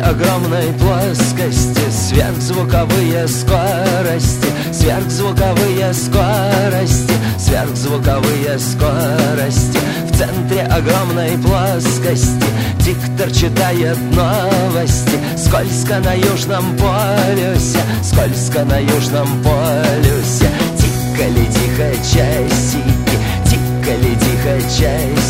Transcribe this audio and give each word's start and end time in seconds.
огромной 0.00 0.72
плоскости. 0.74 1.80
Сверхзвуковые 1.90 3.28
скорости 3.28 4.48
Сверхзвуковые 4.72 5.92
скорости 5.92 7.12
Сверхзвуковые 7.38 8.58
скорости. 8.58 9.78
В 10.10 10.16
центре 10.16 10.62
огромной 10.62 11.38
плоскости 11.38 12.46
Диктор 12.78 13.30
читает 13.30 13.98
новости. 14.14 15.18
Скользко 15.36 16.00
на 16.00 16.14
южном 16.14 16.76
полюсе 16.76 17.80
Скользко 18.02 18.64
на 18.64 18.78
южном 18.78 19.28
полюсе. 19.42 20.48
Тикали 20.76 21.46
тихо 21.46 21.94
часики 22.02 23.18
Тикали 23.44 24.14
тихо 24.14 24.60
часики 24.68 25.23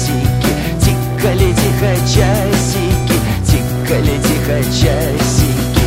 Тихо 4.45 4.63
часики 4.65 5.85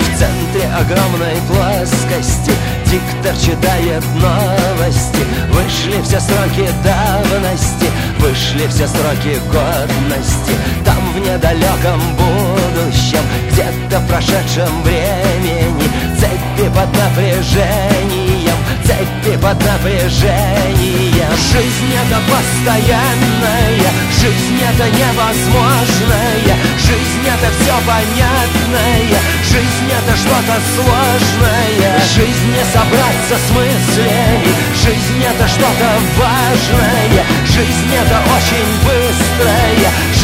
В 0.00 0.18
центре 0.18 0.66
огромной 0.74 1.36
плоскости 1.46 2.52
Диктор 2.86 3.36
читает 3.36 4.04
новости. 4.14 5.20
Вышли 5.50 6.00
все 6.02 6.20
сроки 6.20 6.70
давности 6.82 7.86
Вышли 8.18 8.66
все 8.68 8.88
сроки 8.88 9.38
годности. 9.52 10.52
Там 10.86 11.03
в 11.14 11.18
недалеком 11.18 12.00
будущем 12.16 13.22
Где-то 13.52 14.00
в 14.00 14.08
прошедшем 14.08 14.82
времени. 14.82 15.88
Цепи 16.18 16.68
под 16.68 16.90
напряжением 16.98 18.58
Цепи 18.84 19.36
под 19.36 19.58
напряжением. 19.64 21.30
Жизнь 21.52 21.92
это 21.94 22.18
постоянная 22.28 23.94
Жизнь 24.20 24.60
это 24.60 24.90
невозможная 24.90 26.56
Жизнь 26.78 27.26
это 27.26 27.48
все 27.58 27.74
понятное 27.86 29.20
Жизнь 29.44 29.90
это 29.90 30.16
что-то 30.16 30.56
сложное. 30.74 32.00
Жизнь 32.14 32.48
не 32.50 32.64
собраться 32.72 33.36
с 33.38 33.50
мыслями 33.50 34.64
Жизнь 34.74 35.22
это 35.22 35.48
что-то 35.48 35.88
важное. 36.18 37.24
Жизнь 37.46 37.94
это 37.94 38.18
очень 38.36 38.68
быстрая 38.84 39.73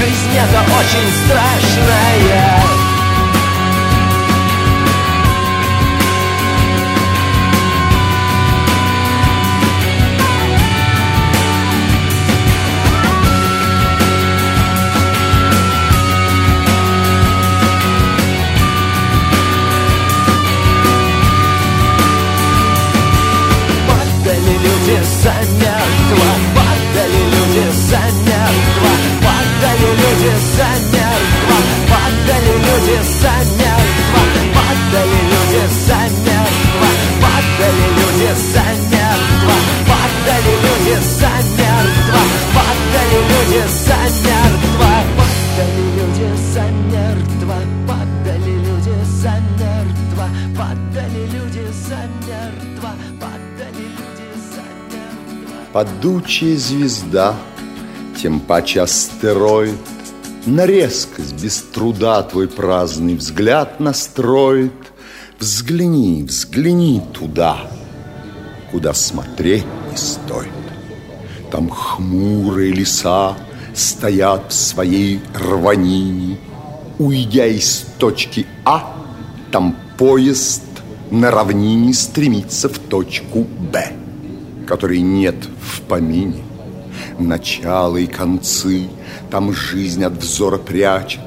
Жизнь 0.00 0.34
это 0.34 0.60
очень 0.62 1.12
страшная 1.26 2.69
замертво. 41.20 42.20
Падали 42.54 43.18
люди 43.30 43.62
замертво. 43.86 44.92
Падали 45.18 45.84
люди 45.96 46.28
замертво. 46.54 47.58
Падали 47.86 48.54
люди 48.66 48.96
замертво. 49.22 50.26
Падали 50.56 51.22
люди 51.34 51.64
замертво. 51.88 52.90
Падали 53.20 53.86
люди 53.98 54.28
замертво. 54.52 55.72
Падучая 55.72 56.56
звезда, 56.56 57.34
тем 58.20 58.40
паче 58.40 58.80
астероид, 58.80 59.78
На 60.46 60.64
резкость 60.64 61.34
без 61.42 61.60
труда 61.60 62.22
твой 62.22 62.48
праздный 62.48 63.14
взгляд 63.14 63.78
настроит. 63.78 64.72
Взгляни, 65.38 66.22
взгляни 66.22 67.02
туда, 67.12 67.70
куда 68.70 68.94
смотреть 68.94 69.66
не 69.90 69.96
стоит. 69.96 70.59
Там 71.50 71.68
хмурые 71.68 72.72
леса 72.72 73.36
стоят 73.74 74.52
в 74.52 74.54
своей 74.54 75.20
рванине. 75.34 76.38
Уйдя 76.98 77.46
из 77.46 77.86
точки 77.98 78.46
А, 78.64 78.94
там 79.50 79.76
поезд 79.98 80.62
на 81.10 81.30
равнине 81.30 81.92
стремится 81.94 82.68
в 82.68 82.78
точку 82.78 83.46
Б, 83.72 83.92
которой 84.66 85.00
нет 85.00 85.36
в 85.60 85.80
помине. 85.82 86.42
Начало 87.18 87.96
и 87.96 88.06
концы 88.06 88.88
там 89.30 89.52
жизнь 89.52 90.04
от 90.04 90.14
взора 90.14 90.58
прячет, 90.58 91.20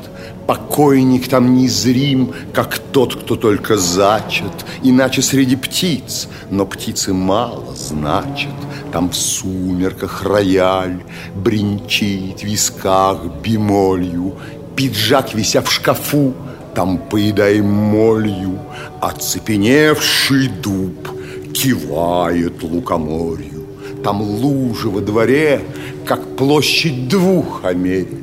Покойник 0.48 1.30
там 1.30 1.56
незрим, 1.56 2.34
как 2.54 2.78
тот, 2.78 3.16
кто 3.16 3.36
только 3.36 3.78
зачат, 3.78 4.66
Иначе 4.84 5.22
среди 5.22 5.56
птиц, 5.56 6.28
но 6.50 6.66
птицы 6.66 7.14
мало 7.14 7.74
значат. 7.76 8.52
Там 8.92 9.10
в 9.10 9.16
сумерках 9.16 10.24
рояль 10.24 11.02
бренчит 11.36 12.42
в 12.42 12.44
висках 12.44 13.20
бемолью, 13.42 14.36
Пиджак, 14.76 15.34
вися 15.34 15.62
в 15.62 15.72
шкафу, 15.72 16.34
там 16.76 16.98
поедаем 16.98 17.72
молью, 17.72 18.60
Оцепеневший 19.00 20.50
дуб 20.50 21.10
кивает 21.54 22.64
лукоморью. 22.64 23.66
Там 24.04 24.22
лужи 24.22 24.90
во 24.90 25.00
дворе, 25.00 25.62
как 26.06 26.36
площадь 26.36 27.08
двух 27.08 27.64
Америк. 27.64 28.23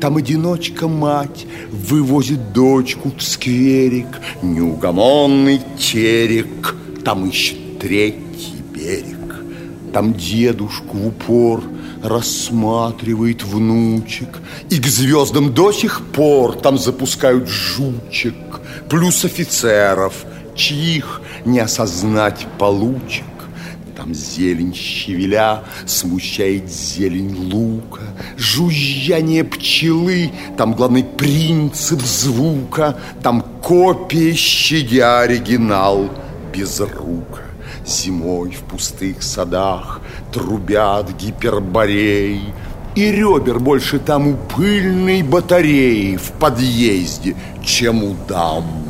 Там 0.00 0.16
одиночка-мать 0.16 1.46
вывозит 1.70 2.52
дочку 2.52 3.12
в 3.16 3.22
скверик, 3.22 4.06
Неугомонный 4.42 5.60
терек, 5.78 6.74
там 7.04 7.26
ищет 7.26 7.78
третий 7.78 8.62
берег. 8.74 9.36
Там 9.92 10.14
дедушку 10.14 10.96
в 10.96 11.06
упор 11.08 11.62
рассматривает 12.02 13.42
внучек, 13.42 14.28
И 14.70 14.78
к 14.78 14.86
звездам 14.86 15.52
до 15.52 15.72
сих 15.72 16.02
пор 16.12 16.56
там 16.56 16.78
запускают 16.78 17.48
жучек, 17.48 18.34
Плюс 18.88 19.24
офицеров, 19.24 20.24
чьих 20.54 21.22
не 21.44 21.60
осознать 21.60 22.46
получек. 22.58 23.24
Там 24.08 24.14
зелень 24.14 24.72
щавеля 24.72 25.64
смущает 25.84 26.70
зелень 26.70 27.52
лука, 27.52 28.00
Жужжание 28.38 29.44
пчелы, 29.44 30.30
там 30.56 30.72
главный 30.72 31.04
принцип 31.04 32.00
звука, 32.00 32.96
Там 33.22 33.42
копия, 33.62 34.32
щадя 34.34 35.20
оригинал 35.20 36.08
без 36.54 36.80
рука. 36.80 37.42
Зимой 37.86 38.52
в 38.52 38.62
пустых 38.62 39.22
садах 39.22 40.00
трубят 40.32 41.14
гипербореи, 41.20 42.54
И 42.94 43.12
ребер 43.12 43.58
больше 43.58 43.98
там 43.98 44.28
у 44.28 44.36
пыльной 44.56 45.22
батареи 45.22 46.16
в 46.16 46.32
подъезде, 46.32 47.36
чем 47.62 48.04
у 48.04 48.16
дам. 48.26 48.87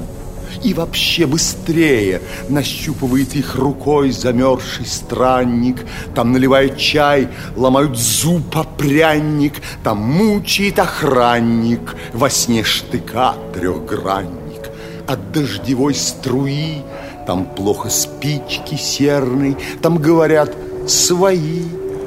И 0.63 0.75
вообще 0.75 1.27
быстрее 1.27 2.21
нащупывает 2.49 3.35
их 3.35 3.57
рукой 3.57 4.11
замерзший 4.11 4.87
странник. 4.87 5.87
Там 6.15 6.33
наливает 6.33 6.77
чай, 6.77 7.29
ломают 7.57 7.97
зуб 7.97 8.57
о 8.57 8.65
пряник. 8.65 9.55
Там 9.83 9.99
мучает 9.99 10.79
охранник 10.79 11.95
во 12.13 12.29
сне 12.29 12.65
штыка 12.65 13.35
трехгранник. 13.55 14.71
От 15.07 15.33
дождевой 15.33 15.95
струи 15.95 16.83
там 17.27 17.45
плохо 17.45 17.91
спички 17.91 18.75
серной. 18.77 19.57
Там 19.83 19.99
говорят 19.99 20.51
свои 20.87 21.63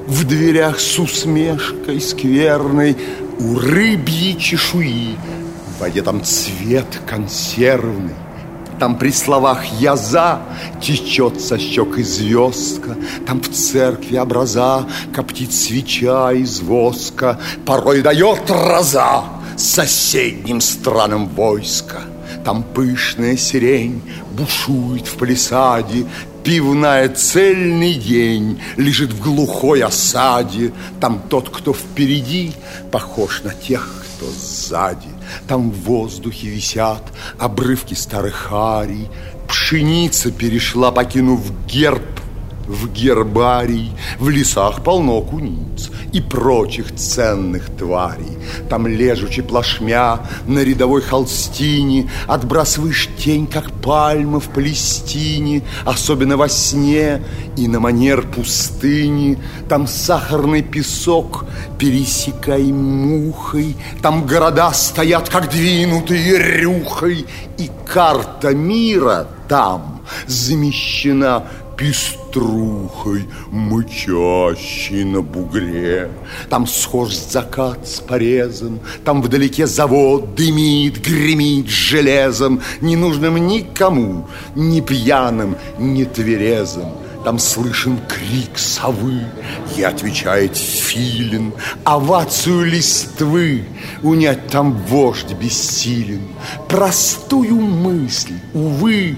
в 0.08 0.26
дверях 0.26 0.80
с 0.80 0.98
усмешкой 1.00 2.02
скверной 2.02 2.98
у 3.40 3.60
рыбьей 3.60 4.38
чешуи. 4.38 5.16
В 5.78 5.82
воде 5.82 6.02
там 6.02 6.24
цвет 6.24 7.02
консервный. 7.08 8.16
Там 8.82 8.98
при 8.98 9.12
словах 9.12 9.64
«я 9.80 9.96
за» 9.96 10.42
течет 10.82 11.40
со 11.40 11.60
щек 11.60 12.00
и 12.00 12.04
звездка. 12.04 12.96
Там 13.28 13.40
в 13.40 13.48
церкви 13.50 14.18
образа 14.18 14.88
коптит 15.14 15.54
свеча 15.54 16.34
из 16.34 16.62
воска. 16.62 17.40
Порой 17.64 18.02
дает 18.02 18.50
роза 18.50 19.26
соседним 19.56 20.62
странам 20.62 21.30
войска. 21.30 22.02
Там 22.44 22.64
пышная 22.64 23.38
сирень 23.38 24.02
бушует 24.32 25.06
в 25.06 25.16
палисаде, 25.16 26.08
пивная 26.44 27.08
цельный 27.10 27.94
день 27.94 28.60
Лежит 28.78 29.14
в 29.14 29.22
глухой 29.22 29.84
осаде 29.84 30.74
Там 31.00 31.22
тот, 31.30 31.52
кто 31.52 31.72
впереди, 31.72 32.54
похож 32.92 33.44
на 33.44 33.54
тех, 33.54 33.88
кто 34.18 34.26
сзади 34.26 35.11
Там 35.48 35.72
в 35.72 35.82
воздухе 35.82 36.48
висят 36.48 37.04
обрывки 37.38 37.94
старых 37.94 38.50
арий. 38.52 39.08
Пшеница 39.48 40.32
перешла, 40.32 40.92
покинув 40.92 41.52
герб 41.68 42.21
в 42.72 42.92
гербарий, 42.92 43.92
в 44.18 44.30
лесах 44.30 44.84
полно 44.84 45.22
куниц 45.22 45.92
и 46.14 46.22
прочих 46.22 46.96
ценных 46.96 47.70
тварей. 47.78 48.38
Там 48.70 48.88
лежучи 48.88 49.42
плашмя 49.42 50.20
на 50.48 50.60
рядовой 50.60 51.02
холстине, 51.02 52.10
Отбрасываешь 52.28 53.10
тень, 53.18 53.48
как 53.48 53.72
пальма 53.72 54.40
в 54.40 54.50
Палестине, 54.50 55.64
Особенно 55.86 56.38
во 56.38 56.48
сне 56.48 57.22
и 57.58 57.68
на 57.68 57.80
манер 57.80 58.22
пустыни. 58.24 59.38
Там 59.68 59.88
сахарный 59.88 60.62
песок, 60.62 61.46
пересекай 61.78 62.64
мухой, 62.72 63.76
Там 64.02 64.26
города 64.26 64.72
стоят, 64.72 65.30
как 65.30 65.50
двинутые 65.50 66.38
рюхой, 66.38 67.26
И 67.58 67.70
карта 67.86 68.56
мира 68.56 69.28
там 69.48 70.02
замещена 70.28 71.44
пеструхой, 71.82 73.26
мычащей 73.50 75.04
на 75.04 75.24
бугре. 75.24 76.12
Там 76.48 76.68
схож 76.68 77.16
закат 77.16 77.88
с 77.88 78.00
порезом, 78.00 78.80
там 79.04 79.24
вдалеке 79.24 79.66
завод 79.66 80.36
дымит, 80.36 81.02
гремит 81.02 81.70
железом, 81.70 82.62
ненужным 82.82 83.36
никому, 83.48 84.28
ни 84.54 84.80
пьяным, 84.82 85.56
ни 85.80 86.04
тверезым. 86.04 86.92
Там 87.24 87.40
слышен 87.40 88.00
крик 88.08 88.60
совы, 88.60 89.22
и 89.76 89.82
отвечает 89.82 90.56
филин, 90.56 91.52
овацию 91.84 92.64
листвы, 92.64 93.64
унять 94.04 94.48
там 94.50 94.74
вождь 94.86 95.34
бессилен. 95.34 96.28
Простую 96.70 97.56
мысль, 97.56 98.36
увы, 98.54 99.18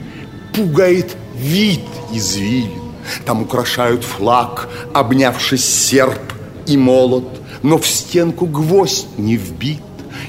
пугает 0.54 1.18
вид 1.34 1.82
извилин. 2.12 2.82
Там 3.26 3.42
украшают 3.42 4.04
флаг, 4.04 4.70
обнявшись 4.94 5.66
серп 5.66 6.34
и 6.66 6.78
молот, 6.78 7.28
Но 7.62 7.78
в 7.78 7.88
стенку 7.88 8.46
гвоздь 8.46 9.08
не 9.18 9.38
вбит, 9.38 9.82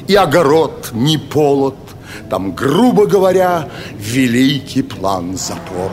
и 0.07 0.15
огород 0.15 0.91
не 0.93 1.19
полот. 1.19 1.77
Там, 2.31 2.55
грубо 2.55 3.07
говоря, 3.07 3.69
великий 3.99 4.83
план 4.83 5.37
запорот. 5.37 5.91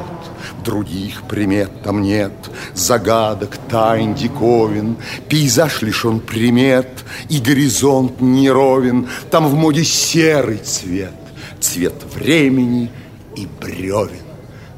Других 0.64 1.24
примет 1.24 1.82
там 1.84 2.04
нет, 2.04 2.34
загадок, 2.76 3.58
тайн, 3.70 4.14
диковин. 4.14 4.98
Пейзаж 5.28 5.82
лишен 5.82 6.20
примет, 6.20 7.04
и 7.30 7.40
горизонт 7.40 8.22
неровен. 8.22 9.08
Там 9.32 9.48
в 9.48 9.56
моде 9.56 9.84
серый 9.84 10.58
цвет, 10.58 11.16
цвет 11.60 11.96
времени 12.14 12.92
и 13.36 13.48
бревен. 13.60 14.31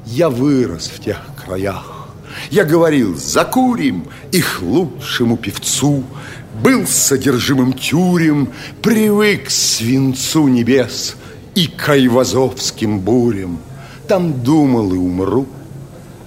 Я 0.05 0.29
вырос 0.29 0.87
в 0.87 0.99
тех 0.99 1.19
краях. 1.43 2.07
Я 2.49 2.63
говорил, 2.63 3.15
закурим 3.17 4.05
их 4.31 4.61
лучшему 4.61 5.37
певцу. 5.37 6.03
Был 6.61 6.85
содержимым 6.87 7.73
тюрем, 7.73 8.49
привык 8.81 9.47
к 9.47 9.49
свинцу 9.49 10.47
небес 10.47 11.15
и 11.55 11.67
к 11.67 11.89
айвазовским 11.89 12.99
бурям. 12.99 13.59
Там 14.07 14.43
думал 14.43 14.93
и 14.93 14.97
умру 14.97 15.47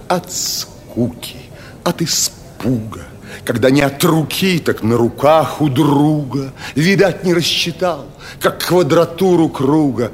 от 0.09 0.33
скуки, 0.33 1.37
от 1.85 2.03
испуга, 2.03 3.03
когда 3.45 3.71
не 3.71 3.83
от 3.83 4.03
руки, 4.03 4.59
так 4.59 4.83
на 4.83 4.97
руках 4.97 5.61
у 5.61 5.69
друга. 5.69 6.53
Видать, 6.75 7.25
не 7.25 7.35
рассчитал, 7.35 8.07
как 8.41 8.65
квадратуру 8.65 9.49
круга. 9.49 10.13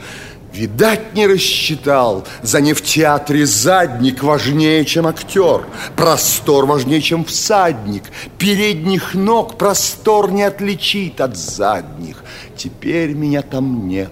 Видать, 0.52 1.14
не 1.14 1.26
рассчитал, 1.26 2.26
за 2.42 2.60
не 2.60 2.74
в 2.74 2.82
театре 2.82 3.46
задник 3.46 4.22
важнее, 4.22 4.84
чем 4.84 5.06
актер, 5.06 5.66
простор 5.96 6.66
важнее, 6.66 7.00
чем 7.00 7.24
всадник, 7.24 8.04
передних 8.36 9.14
ног 9.14 9.56
простор 9.56 10.30
не 10.30 10.42
отличит 10.42 11.22
от 11.22 11.38
задних. 11.38 12.22
Теперь 12.54 13.14
меня 13.14 13.40
там 13.40 13.88
нет. 13.88 14.10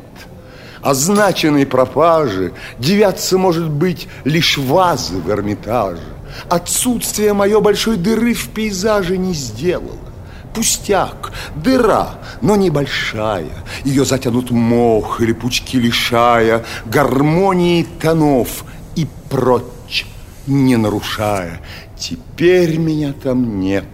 Означенной 0.80 1.66
пропажи 1.66 2.54
девятся, 2.78 3.36
может 3.36 3.68
быть, 3.68 4.08
лишь 4.24 4.56
вазы 4.56 5.18
в 5.18 5.30
Эрмитаже. 5.30 6.00
Отсутствие 6.48 7.34
мое 7.34 7.60
большой 7.60 7.98
дыры 7.98 8.32
в 8.32 8.48
пейзаже 8.48 9.18
не 9.18 9.34
сделало. 9.34 10.09
Пустяк, 10.54 11.32
дыра, 11.54 12.18
но 12.40 12.56
небольшая. 12.56 13.52
Ее 13.84 14.04
затянут 14.04 14.50
мох 14.50 15.20
или 15.20 15.32
пучки 15.32 15.78
лишая 15.78 16.64
гармонии 16.86 17.86
тонов 18.00 18.64
и 18.96 19.06
прочь, 19.28 20.06
не 20.46 20.76
нарушая. 20.76 21.60
Теперь 21.96 22.78
меня 22.78 23.12
там 23.12 23.60
нет. 23.60 23.84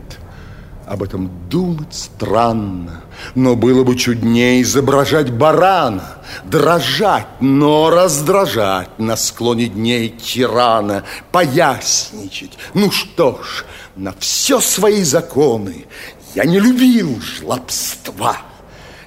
Об 0.87 1.03
этом 1.03 1.29
думать 1.49 1.93
странно, 1.93 3.03
но 3.35 3.57
было 3.57 3.83
бы 3.83 3.97
чуднее 3.97 4.63
изображать 4.63 5.33
барана, 5.33 6.19
дрожать, 6.45 7.27
но 7.41 7.91
раздражать 7.91 8.97
на 8.97 9.17
склоне 9.17 9.67
дней 9.67 10.11
тирана, 10.11 11.03
поясничать. 11.33 12.53
Ну 12.73 12.93
что 12.93 13.43
ж, 13.43 13.65
на 13.97 14.15
все 14.21 14.61
свои 14.61 15.03
законы 15.03 15.87
я 16.37 16.45
не 16.45 16.61
любил 16.61 17.19
жлобства, 17.19 18.37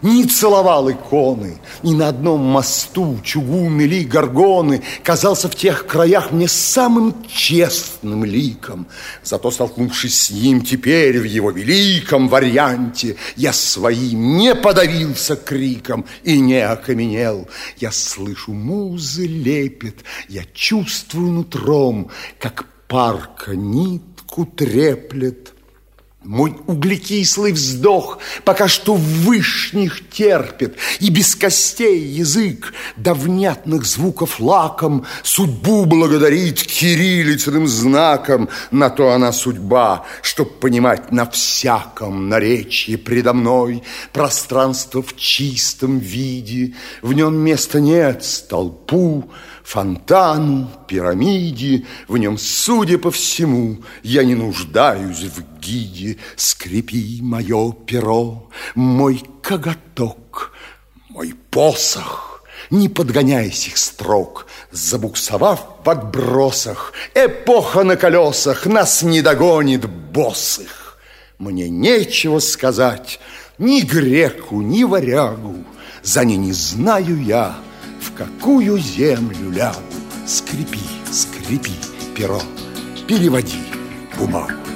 не 0.02 0.26
целовал 0.26 0.90
иконы, 0.90 1.62
ни 1.84 1.94
на 1.94 2.08
одном 2.08 2.42
мосту 2.42 3.20
чугун 3.24 3.80
или 3.82 4.04
горгоны 4.04 4.82
казался 5.04 5.48
в 5.48 5.54
тех 5.54 5.86
краях 5.86 6.32
мне 6.32 6.48
самым 6.48 7.24
честным 7.28 8.26
ликом. 8.26 8.88
Зато, 9.24 9.52
столкнувшись 9.52 10.20
с 10.20 10.32
ним 10.32 10.62
теперь 10.64 11.20
в 11.20 11.24
его 11.24 11.52
великом 11.52 12.30
варианте, 12.30 13.16
я 13.36 13.54
своим 13.54 14.38
не 14.38 14.56
подавился 14.56 15.36
криком 15.36 16.06
и 16.24 16.40
не 16.40 16.66
окаменел. 16.66 17.48
Я 17.78 17.92
слышу 17.92 18.54
музы 18.54 19.28
лепет, 19.28 19.98
я 20.30 20.46
чувствую 20.56 21.32
нутром, 21.32 22.10
как 22.40 22.66
парка 22.88 23.56
нитку 23.56 24.48
треплет– 24.48 25.54
мой 26.24 26.54
углекислый 26.68 27.54
вздох 27.54 28.20
пока 28.44 28.68
что 28.68 28.96
вышних 28.96 30.10
терпит, 30.10 30.76
И 31.00 31.10
без 31.10 31.34
костей 31.34 32.02
язык 32.02 32.74
до 32.98 33.14
внятных 33.14 33.86
звуков 33.86 34.42
лаком 34.42 35.06
Судьбу 35.24 35.86
благодарит 35.86 36.62
кириллицыным 36.62 37.68
знаком. 37.68 38.50
На 38.70 38.90
то 38.90 39.12
она 39.12 39.32
судьба, 39.32 40.06
чтоб 40.22 40.60
понимать 40.60 41.12
на 41.12 41.30
всяком 41.30 42.28
наречии 42.28 42.98
предо 42.98 43.32
мной 43.32 43.84
Пространство 44.12 45.02
в 45.02 45.16
чистом 45.16 46.00
виде, 46.00 46.76
в 47.02 47.14
нем 47.14 47.36
места 47.38 47.80
нет 47.80 48.26
столпу, 48.26 49.32
фонтану, 49.70 50.68
пирамиде, 50.88 51.86
в 52.08 52.18
нем, 52.18 52.40
судя 52.40 52.98
по 52.98 53.12
всему, 53.12 53.78
я 54.02 54.24
не 54.24 54.34
нуждаюсь 54.34 55.22
в 55.22 55.60
гиде. 55.60 56.18
Скрипи 56.36 57.20
мое 57.22 57.74
перо, 57.86 58.50
мой 58.74 59.24
коготок, 59.44 60.54
мой 61.10 61.36
посох, 61.52 62.44
не 62.72 62.90
подгоняясь 62.90 63.68
их 63.68 63.78
строк, 63.78 64.48
забуксовав 64.72 65.64
в 65.86 65.90
отбросах, 65.90 66.94
эпоха 67.14 67.84
на 67.84 67.96
колесах 67.96 68.66
нас 68.66 69.04
не 69.04 69.22
догонит 69.22 69.88
босых. 69.88 70.98
Мне 71.38 71.70
нечего 71.70 72.40
сказать 72.40 73.20
ни 73.60 73.82
греку, 73.82 74.62
ни 74.62 74.84
варягу, 74.84 75.64
за 76.02 76.26
ней 76.26 76.38
не 76.38 76.54
знаю 76.54 77.22
я, 77.24 77.60
в 78.02 78.14
какую 78.14 78.78
землю 78.80 79.52
лягу. 79.52 79.82
Скрипи, 80.26 80.80
скрипи, 81.12 81.74
перо, 82.16 82.42
переводи 83.08 83.64
бумагу. 84.18 84.69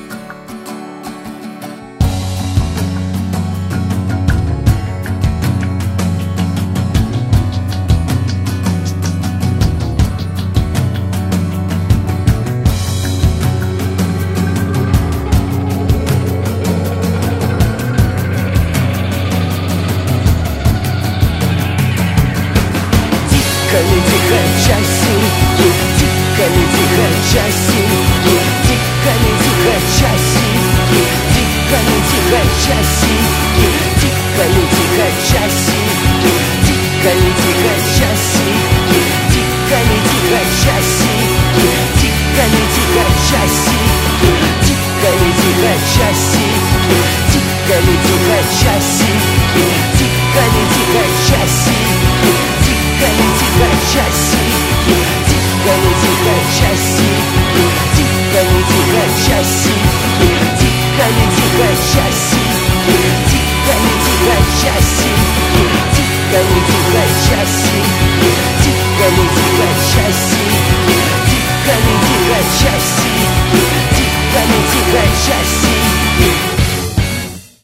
Леди-ка, 24.03 24.41
часики, 24.59 25.69
дико, 25.97 26.45
леди-ка, 26.55 27.07
часики, 27.31 28.35
дико, 28.67 29.13
леди-ка, 29.23 29.75
часики, 29.97 31.03
дико, 31.33 31.77
леди-ка, 31.87 32.41
часики, 32.63 33.67
дико, 34.01 34.43
леди-ка, 34.55 35.07
часики, 35.29 36.33
дико, 36.65 37.11
леди-ка, 37.21 37.73
часики, 37.95 38.99
дико, 39.31 39.79
леди-ка, 39.87 40.41
часики, 40.59 41.63
дико, 41.95 42.43
леди-ка, 42.53 43.05
часики, 43.29 44.03
дико, 44.65 45.11
леди-ка, 45.21 45.73
часики, 45.95 46.99
дико, 47.31 47.75
леди-ка, 47.87 48.39
часики, 48.59 49.65
дико, 49.97 50.43
леди-ка, 50.53 51.03
часики. 51.27 52.02
chase 53.93 54.42